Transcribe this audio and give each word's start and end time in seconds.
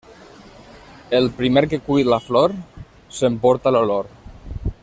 El 1.17 1.29
primer 1.41 1.63
que 1.73 1.79
cull 1.89 2.09
la 2.15 2.21
flor, 2.31 2.57
s'emporta 3.19 3.75
l'olor. 3.77 4.13